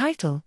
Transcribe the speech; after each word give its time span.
Title 0.00 0.42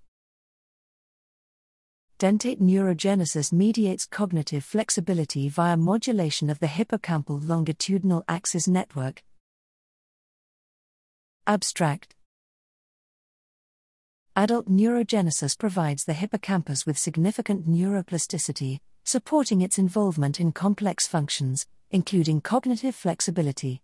Dentate 2.17 2.59
neurogenesis 2.59 3.53
mediates 3.53 4.07
cognitive 4.07 4.63
flexibility 4.63 5.47
via 5.47 5.77
modulation 5.77 6.49
of 6.49 6.57
the 6.57 6.65
hippocampal 6.65 7.47
longitudinal 7.47 8.23
axis 8.27 8.67
network. 8.67 9.21
Abstract 11.45 12.15
Adult 14.35 14.71
neurogenesis 14.71 15.55
provides 15.55 16.05
the 16.05 16.13
hippocampus 16.13 16.87
with 16.87 16.97
significant 16.97 17.69
neuroplasticity, 17.69 18.79
supporting 19.03 19.61
its 19.61 19.77
involvement 19.77 20.39
in 20.39 20.51
complex 20.51 21.05
functions, 21.05 21.67
including 21.91 22.41
cognitive 22.41 22.95
flexibility. 22.95 23.83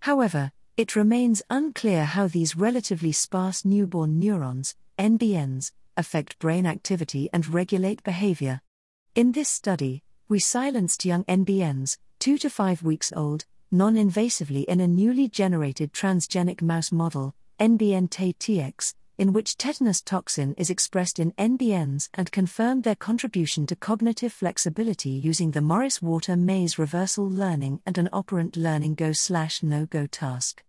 However, 0.00 0.52
it 0.78 0.96
remains 0.96 1.42
unclear 1.50 2.06
how 2.06 2.26
these 2.26 2.56
relatively 2.56 3.12
sparse 3.12 3.66
newborn 3.66 4.18
neurons, 4.18 4.74
NBNs, 5.00 5.72
affect 5.96 6.38
brain 6.38 6.66
activity 6.66 7.30
and 7.32 7.48
regulate 7.48 8.02
behavior. 8.02 8.60
In 9.14 9.32
this 9.32 9.48
study, 9.48 10.02
we 10.28 10.38
silenced 10.38 11.06
young 11.06 11.24
NBNs, 11.24 11.96
2 12.18 12.36
to 12.36 12.50
5 12.50 12.82
weeks 12.82 13.10
old, 13.16 13.46
non 13.70 13.94
invasively 13.94 14.66
in 14.66 14.78
a 14.78 14.86
newly 14.86 15.26
generated 15.26 15.94
transgenic 15.94 16.60
mouse 16.60 16.92
model, 16.92 17.34
NBN 17.58 18.10
TeTX, 18.10 18.92
in 19.16 19.32
which 19.32 19.56
tetanus 19.56 20.02
toxin 20.02 20.52
is 20.58 20.68
expressed 20.68 21.18
in 21.18 21.32
NBNs 21.32 22.10
and 22.12 22.30
confirmed 22.30 22.84
their 22.84 22.94
contribution 22.94 23.66
to 23.68 23.76
cognitive 23.76 24.34
flexibility 24.34 25.08
using 25.08 25.52
the 25.52 25.62
Morris 25.62 26.02
Water 26.02 26.36
maze 26.36 26.78
reversal 26.78 27.26
learning 27.26 27.80
and 27.86 27.96
an 27.96 28.10
operant 28.12 28.54
learning 28.54 28.96
go 28.96 29.12
slash 29.12 29.62
no 29.62 29.86
go 29.86 30.06
task. 30.06 30.62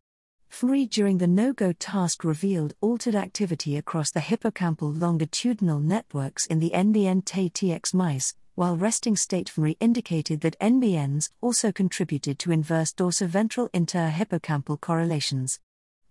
fMRI 0.52 0.90
during 0.90 1.18
the 1.18 1.28
no 1.28 1.54
go 1.54 1.72
task 1.72 2.26
revealed 2.26 2.74
altered 2.82 3.16
activity 3.16 3.78
across 3.78 4.12
the 4.12 4.20
hippocampal 4.20 5.00
longitudinal 5.00 5.80
networks 5.80 6.46
in 6.46 6.60
the 6.60 6.72
NBN 6.72 7.24
TeTX 7.24 7.94
mice, 7.94 8.36
while 8.56 8.76
resting 8.76 9.16
state 9.16 9.50
fMRI 9.50 9.78
indicated 9.80 10.42
that 10.42 10.60
NBNs 10.60 11.30
also 11.40 11.72
contributed 11.72 12.38
to 12.40 12.52
inverse 12.52 12.92
dorsoventral 12.92 13.72
interhippocampal 13.72 14.80
correlations. 14.82 15.60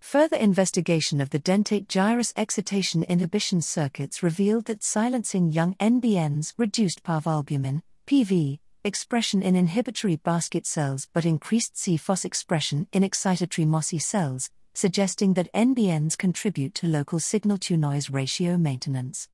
Further 0.01 0.39
investigation 0.39 1.21
of 1.21 1.29
the 1.29 1.39
dentate 1.39 1.87
gyrus 1.87 2.33
excitation 2.35 3.03
inhibition 3.03 3.61
circuits 3.61 4.23
revealed 4.23 4.65
that 4.65 4.83
silencing 4.83 5.53
young 5.53 5.75
NBNs 5.75 6.55
reduced 6.57 7.03
parvalbumin, 7.03 7.83
PV, 8.07 8.59
expression 8.85 9.43
in 9.43 9.57
inhibitory 9.57 10.17
basket 10.17 10.67
cells 10.67 11.09
but 11.13 11.27
increased 11.27 11.77
c-Fos 11.77 12.25
expression 12.25 12.87
in 12.93 13.03
excitatory 13.03 13.67
mossy 13.67 13.99
cells, 13.99 14.51
suggesting 14.73 15.35
that 15.35 15.53
NBNs 15.53 16.17
contribute 16.17 16.75
to 16.77 16.87
local 16.87 17.21
signal 17.21 17.59
to 17.59 17.77
noise 17.77 18.09
ratio 18.11 18.57
maintenance. 18.57 19.29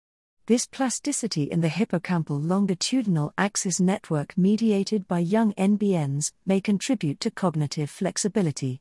This 0.47 0.67
plasticity 0.67 1.45
in 1.45 1.61
the 1.61 1.69
hippocampal 1.69 2.45
longitudinal 2.45 3.33
axis 3.37 3.81
network 3.81 4.37
mediated 4.39 5.09
by 5.09 5.19
young 5.19 5.53
NBNs 5.55 6.33
may 6.45 6.61
contribute 6.61 7.21
to 7.21 7.31
cognitive 7.31 7.91
flexibility. 7.91 8.81